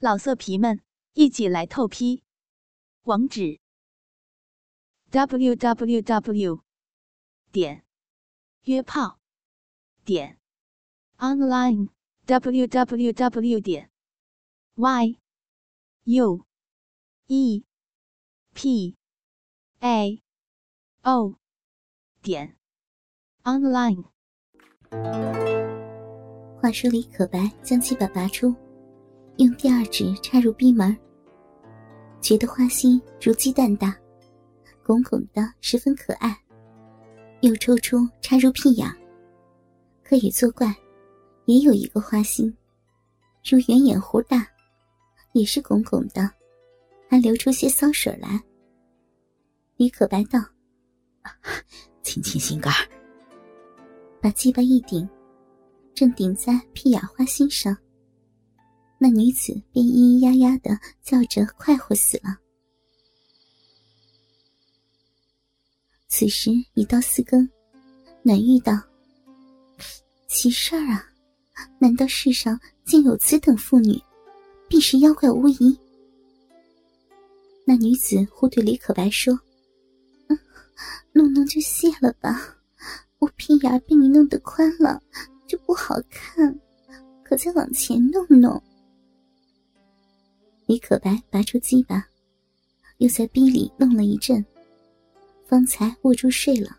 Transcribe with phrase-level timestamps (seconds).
[0.00, 0.80] 老色皮们，
[1.14, 2.22] 一起来透批！
[3.02, 3.58] 网址
[5.10, 6.62] ：w w w
[7.50, 7.84] 点
[8.62, 9.18] 约炮
[10.04, 10.38] 点
[11.16, 11.88] online
[12.26, 13.90] w w w 点
[14.76, 15.18] y
[16.04, 16.46] u
[17.26, 17.64] e
[18.54, 18.96] p
[19.80, 20.22] a
[21.02, 21.34] o
[22.22, 22.56] 点
[23.42, 24.04] online。
[26.62, 28.67] 话说李可白将鸡巴拔出。
[29.38, 30.96] 用第二指插入逼门，
[32.20, 33.96] 觉得花心如鸡蛋大，
[34.84, 36.36] 拱拱的，十分可爱。
[37.42, 38.92] 又抽出插入屁眼，
[40.02, 40.74] 可以作怪，
[41.44, 42.52] 也有一个花心，
[43.48, 44.44] 如圆眼壶大，
[45.34, 46.28] 也是拱拱的，
[47.08, 48.42] 还流出些骚水来。
[49.76, 50.40] 李可白道
[52.02, 52.74] ：“亲亲心肝
[54.20, 55.08] 把鸡巴一顶，
[55.94, 57.76] 正顶在屁眼花心上。
[58.98, 62.38] 那女子便咿咿呀呀的叫着，快活死了。
[66.08, 67.48] 此时已到四更，
[68.22, 68.72] 暖玉道
[70.26, 71.06] ：“奇事儿啊！
[71.78, 74.00] 难道世上竟有此等妇女？
[74.68, 75.78] 必是妖怪无疑。”
[77.64, 79.38] 那女子忽对李可白说
[80.28, 80.38] ：“嗯，
[81.12, 82.56] 弄弄就谢了吧，
[83.18, 85.00] 我屁眼被你弄得宽了，
[85.46, 86.58] 就不好看，
[87.22, 88.60] 可再往前弄弄。”
[90.68, 92.06] 李可白拔出鸡巴，
[92.98, 94.44] 又在逼里弄了一阵，
[95.46, 96.78] 方才握住睡了。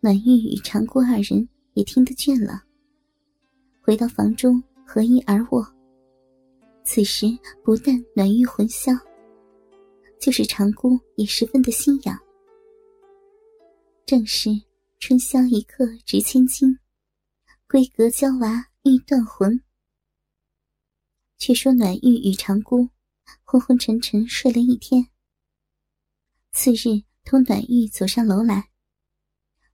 [0.00, 2.64] 暖玉与长姑二人也听得倦了，
[3.82, 5.62] 回到房中合衣而卧。
[6.84, 7.26] 此时
[7.62, 8.90] 不但暖玉魂消，
[10.18, 12.18] 就是长姑也十分的心痒。
[14.06, 14.48] 正是
[15.00, 16.78] 春宵一刻值千金，
[17.68, 19.60] 闺阁娇娃欲断魂。
[21.38, 22.90] 却说暖玉与长姑
[23.44, 25.08] 昏昏沉沉睡了一天。
[26.50, 28.70] 次日，同暖玉走上楼来，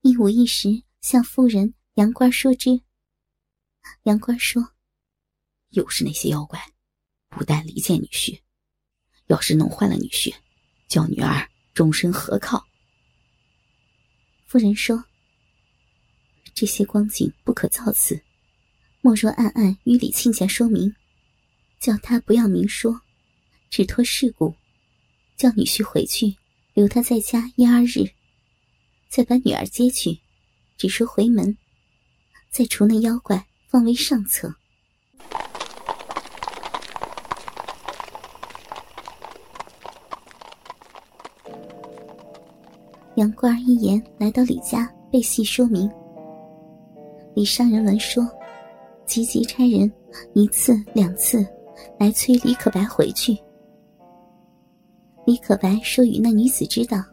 [0.00, 2.80] 一五一十向夫人杨官说之。
[4.04, 4.72] 杨官说
[5.70, 6.72] ：“又是那些妖怪，
[7.28, 8.40] 不但离间女婿，
[9.26, 10.34] 要是弄坏了女婿，
[10.88, 12.66] 叫女儿终身何靠？”
[14.46, 15.04] 夫人说
[16.54, 18.22] ：“这些光景不可造次，
[19.02, 20.94] 莫若暗暗与李亲家说明。”
[21.80, 23.00] 叫他不要明说，
[23.70, 24.54] 只托事故，
[25.34, 26.36] 叫女婿回去，
[26.74, 28.06] 留他在家一二日，
[29.08, 30.20] 再把女儿接去，
[30.76, 31.56] 只说回门，
[32.50, 34.54] 再除那妖怪，方为上策。
[43.16, 45.90] 杨官一言来到李家，背细说明。
[47.34, 48.22] 李商人闻说，
[49.06, 49.90] 急急差人
[50.34, 51.42] 一次两次。
[51.98, 53.36] 来催李可白回去。
[55.26, 57.04] 李可白说与那女子知道。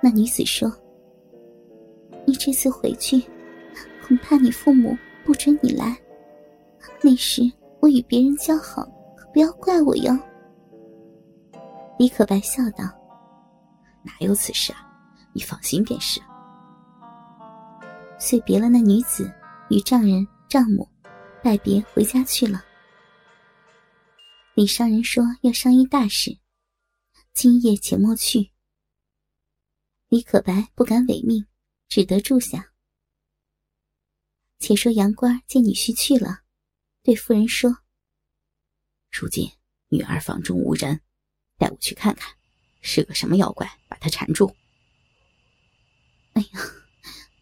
[0.00, 0.72] 那女子说
[2.26, 3.22] ：“你这次回去，
[4.06, 5.96] 恐怕你父母不准你来。
[7.02, 7.42] 那时
[7.80, 8.82] 我与别人交好，
[9.16, 10.16] 可不要怪我哟。”
[11.98, 12.84] 李可白笑道
[14.04, 14.78] ：“哪有此事啊？
[15.32, 16.20] 你放心便是。”
[18.20, 19.28] 遂别了那女子，
[19.70, 20.86] 与丈人、丈母
[21.42, 22.62] 拜别回家去了。
[24.58, 26.36] 李商人说要商议大事，
[27.32, 28.50] 今夜且莫去。
[30.08, 31.46] 李可白不敢违命，
[31.86, 32.72] 只得住下。
[34.58, 36.40] 且说杨官见女婿去了，
[37.04, 37.70] 对夫人说
[39.12, 39.48] ：“如今
[39.90, 41.02] 女儿房中无人，
[41.56, 42.34] 带我去看看，
[42.80, 44.52] 是个什么妖怪把她缠住。”
[46.34, 46.60] 哎呀，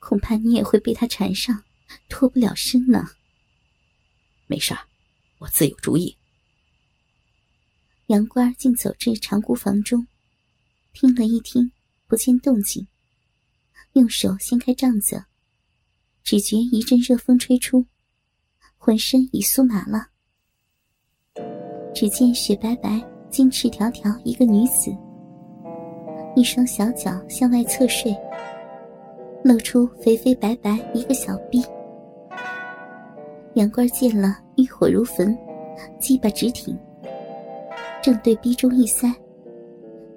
[0.00, 1.64] 恐怕你也会被他缠上，
[2.10, 3.08] 脱不了身呢。
[4.46, 4.86] 没事儿，
[5.38, 6.14] 我自有主意。
[8.06, 10.06] 杨官竟走至长姑房中，
[10.92, 11.72] 听了一听，
[12.06, 12.86] 不见动静，
[13.94, 15.24] 用手掀开帐子，
[16.22, 17.84] 只觉一阵热风吹出，
[18.76, 20.06] 浑身已酥麻了。
[21.92, 24.96] 只见雪白白、金翅条条一个女子，
[26.36, 28.16] 一双小脚向外侧睡，
[29.42, 31.60] 露出肥肥白白一个小臂。
[33.54, 35.36] 杨官见了，欲火如焚，
[35.98, 36.78] 鸡巴直挺。
[38.06, 39.12] 正对逼中一塞，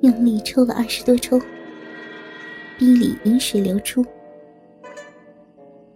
[0.04, 1.40] 用力抽了二十多抽，
[2.78, 4.06] 逼里饮水流出。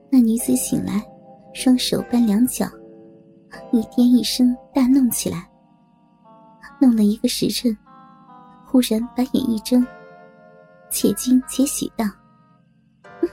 [0.09, 1.05] 那女子醒来，
[1.53, 2.65] 双手扳两脚，
[3.71, 5.47] 一颠一声大弄起来。
[6.81, 7.77] 弄了一个时辰，
[8.65, 9.85] 忽然把眼一睁，
[10.89, 12.03] 且惊且喜道
[13.21, 13.27] ：“我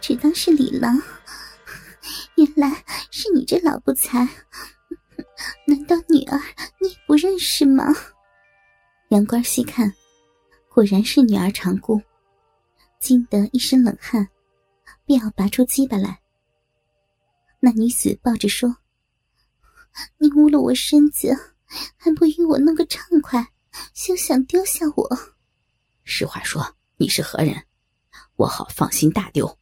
[0.00, 1.00] 只当是李郎，
[2.34, 2.82] 原来
[3.12, 4.28] 是你这老不才。”
[5.68, 6.40] 难道女儿
[7.38, 7.84] 识吗？
[9.10, 9.92] 杨官细看，
[10.68, 12.00] 果然是女儿长姑，
[13.00, 14.28] 惊得一身冷汗，
[15.06, 16.20] 便要拔出鸡巴来。
[17.60, 18.76] 那女子抱着说
[20.18, 21.34] ：“你污了我身子，
[21.96, 23.52] 还不与我弄个畅快，
[23.94, 25.18] 休想丢下我。”
[26.04, 27.64] 实话说，你是何人？
[28.36, 29.58] 我好放心大丢。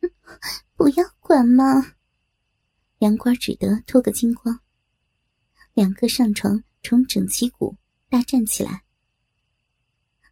[0.74, 1.94] 不要管嘛。
[2.98, 4.58] 杨官只得脱个精光。
[5.74, 7.76] 两个上床，重整旗鼓
[8.08, 8.84] 大战起来。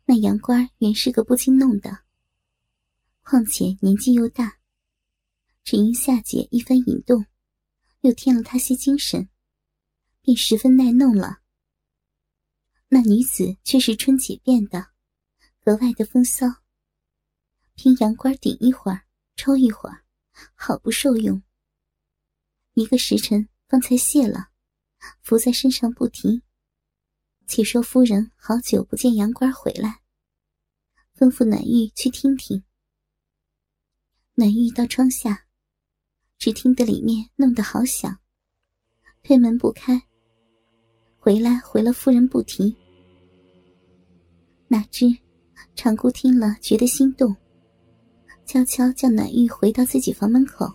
[0.04, 2.04] 那杨官原是个不经弄的，
[3.22, 4.58] 况且年纪又大，
[5.64, 7.26] 只因夏姐一番引动，
[8.02, 9.28] 又添了他些精神，
[10.22, 11.40] 便十分耐弄了。
[12.88, 14.90] 那女子却是春姐变的，
[15.60, 16.46] 格外的风骚。
[17.74, 20.04] 听杨官顶一会儿，抽一会儿，
[20.54, 21.42] 好不受用。
[22.74, 24.50] 一个时辰方才谢了。
[25.22, 26.42] 伏在身上不停。
[27.46, 30.00] 且说夫人好久不见杨官回来，
[31.16, 32.62] 吩咐暖玉去听听。
[34.34, 35.46] 暖玉到窗下，
[36.38, 38.18] 只听得里面弄得好响，
[39.22, 40.02] 推门不开。
[41.18, 42.76] 回来回了夫人不提。
[44.68, 45.06] 哪知
[45.76, 47.34] 长姑听了觉得心动，
[48.44, 50.68] 悄悄叫暖玉回到自己房门口，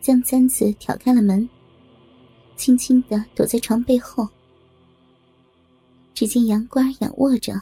[0.00, 1.46] 将簪子挑开了门。
[2.60, 4.28] 轻轻的躲在床背后，
[6.12, 7.58] 只见杨官仰卧着，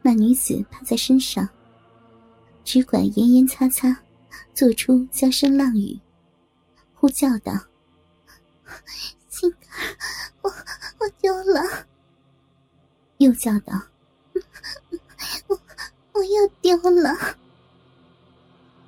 [0.00, 1.46] 那女子趴在身上，
[2.64, 3.94] 只管言言擦擦，
[4.54, 6.00] 做出娇声浪语，
[6.94, 7.52] 呼叫道
[9.28, 9.70] ：“心肝，
[10.40, 11.86] 我我丢了。”
[13.18, 13.78] 又叫道
[15.46, 15.60] ：“我
[16.12, 17.14] 我又丢了。”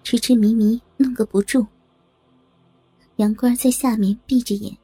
[0.03, 1.67] 痴痴迷迷，弄个不住。
[3.17, 4.75] 杨官在下面闭着眼。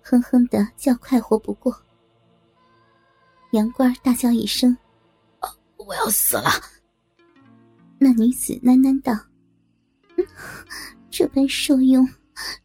[0.00, 1.76] 哼哼的叫快活不过，
[3.52, 4.76] 杨官大叫一声
[5.76, 6.50] ：“我要死了！”
[7.98, 9.12] 那女子喃喃道
[10.16, 10.26] ：“嗯
[11.10, 12.08] 这般受用，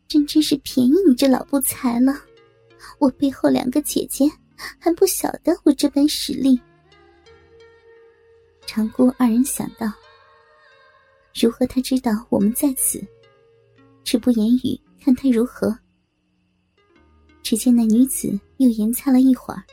[0.07, 2.13] 真真是便宜你这老不才了。
[2.99, 4.25] 我背后两个姐姐
[4.79, 6.59] 还不晓得我这般实力。”
[8.65, 9.91] 长姑二人想到：
[11.35, 13.05] 如何他知道我们在此？
[14.03, 15.77] 只不言语，看他如何。
[17.49, 19.63] 只见那女子又言擦了一会儿，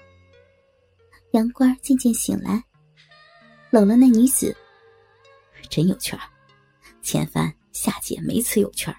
[1.33, 2.63] 杨官渐渐醒来，
[3.69, 4.57] 搂了那女子，
[5.69, 6.23] 真有趣儿。
[7.03, 8.97] 前番夏姐没此有趣儿。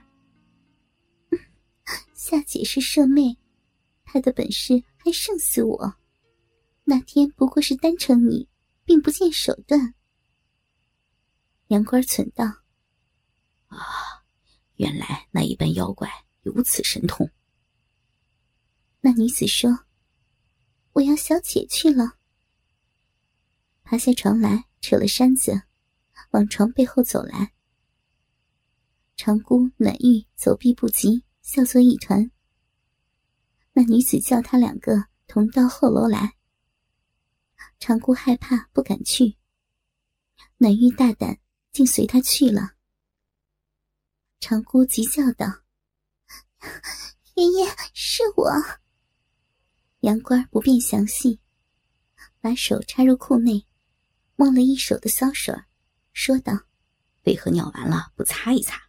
[2.13, 3.37] 夏姐是舍妹，
[4.03, 5.95] 她的本事还胜似我。
[6.83, 8.45] 那天不过是单成你，
[8.83, 9.93] 并不见手段。
[11.67, 12.43] 杨官存道
[13.71, 13.79] ：“啊，
[14.75, 16.11] 原来那一般妖怪
[16.41, 17.25] 有此神通。”
[19.05, 19.85] 那女子说
[20.93, 22.17] ：“我要小姐去了。”
[23.85, 25.61] 爬下床来，扯了扇子，
[26.31, 27.53] 往床背后走来。
[29.15, 32.31] 长姑、暖玉走避不及，笑作一团。
[33.73, 36.35] 那女子叫他两个同到后楼来。
[37.77, 39.37] 长姑害怕，不敢去。
[40.57, 41.39] 暖玉大胆，
[41.71, 42.71] 竟随他去了。
[44.39, 45.61] 长姑急叫道
[47.35, 48.51] ：“爷爷，是我。”
[50.05, 51.39] 杨官不便详细，
[52.39, 53.65] 把手插入裤内，
[54.35, 55.51] 摸了一手的骚水，
[56.13, 56.53] 说道
[57.25, 58.79] ：“为何尿完了不擦一擦？”“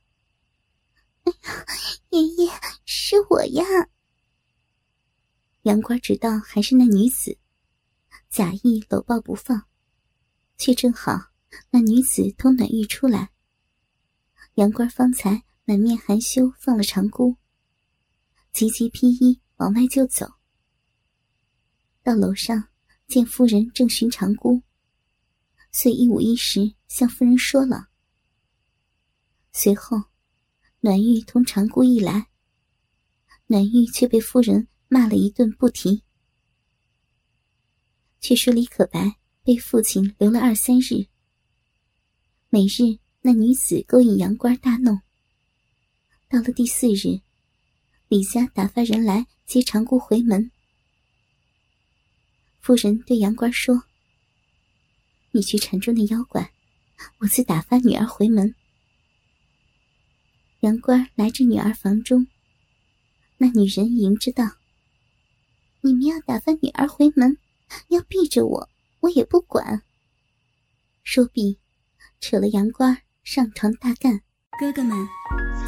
[1.25, 1.65] 哎呀，
[2.11, 2.53] 爷爷，
[2.85, 3.65] 是我呀！”
[5.65, 7.39] 杨官知道还是那女子，
[8.29, 9.67] 假意搂抱不放，
[10.59, 11.31] 却正好
[11.71, 13.31] 那女子偷暖玉出来。
[14.57, 17.39] 杨官方才满面含羞，放了长姑，
[18.53, 20.36] 急急披衣往外就走。
[22.07, 22.69] 到楼上，
[23.09, 24.63] 见夫人正寻长姑，
[25.73, 27.89] 遂一五一十向夫人说了。
[29.53, 30.01] 随后，
[30.79, 32.29] 暖玉同长姑一来，
[33.49, 36.05] 暖玉却被夫人骂了一顿不提。
[38.21, 41.09] 却说李可白被父亲留了二三日，
[42.51, 45.01] 每日那女子勾引杨官大弄。
[46.29, 47.21] 到了第四日，
[48.07, 50.53] 李家打发人来接长姑回门。
[52.67, 53.85] 夫人对杨官说
[55.31, 56.51] ：“你去缠住那妖怪，
[57.19, 58.57] 我自打发女儿回门。”
[60.63, 62.27] 杨官来至女儿房中，
[63.37, 64.45] 那女人迎着道
[65.83, 67.39] ：“你们要打发女儿回门，
[67.87, 68.69] 要避着我，
[68.99, 69.85] 我也不管。”
[71.05, 71.61] 说毕，
[72.19, 74.23] 扯了杨官上床大干。
[74.59, 75.07] 哥哥们，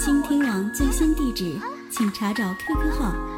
[0.00, 1.60] 倾听网最新地址，
[1.92, 3.37] 请查找 QQ 号。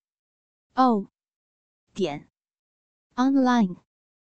[0.75, 1.07] o
[1.93, 2.29] 点
[3.15, 3.90] online。